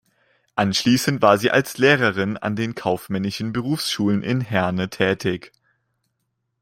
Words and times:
Anschließend 0.55 1.21
war 1.21 1.37
sie 1.37 1.51
als 1.51 1.77
Lehrerin 1.77 2.35
an 2.35 2.55
den 2.55 2.73
Kaufmännischen 2.73 3.53
Berufsschulen 3.53 4.23
in 4.23 4.41
Herne 4.41 4.89
tätig. 4.89 5.51